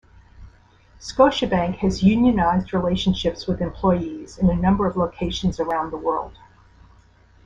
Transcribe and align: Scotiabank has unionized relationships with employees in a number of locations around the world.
Scotiabank 0.99 1.75
has 1.75 2.01
unionized 2.01 2.73
relationships 2.73 3.45
with 3.45 3.61
employees 3.61 4.35
in 4.39 4.49
a 4.49 4.55
number 4.55 4.87
of 4.87 4.97
locations 4.97 5.59
around 5.59 5.91
the 5.91 5.97
world. 5.97 6.39